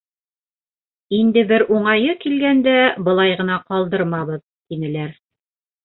—Инде 1.17 1.43
бер 1.51 1.65
уңайы 1.75 2.17
килгәндә 2.25 2.75
былай 3.11 3.39
ғына 3.43 3.61
ҡалдырмабыҙ,— 3.71 4.45
тинеләр. 4.73 5.19